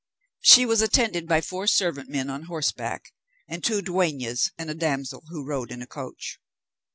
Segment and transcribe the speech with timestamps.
[0.39, 3.13] She was attended by four servant men on horseback,
[3.47, 6.39] and two dueñas and a damsel who rode in a coach.